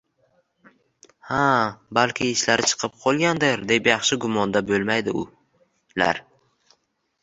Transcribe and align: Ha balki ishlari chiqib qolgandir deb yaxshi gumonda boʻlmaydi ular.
Ha 1.35 1.41
balki 1.99 2.31
ishlari 2.37 2.67
chiqib 2.73 2.97
qolgandir 3.05 3.63
deb 3.75 3.93
yaxshi 3.93 4.21
gumonda 4.27 4.67
boʻlmaydi 4.75 5.19
ular. 5.25 6.29